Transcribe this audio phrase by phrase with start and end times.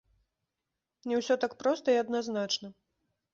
[1.11, 2.67] Не ўсё так проста і адназначна.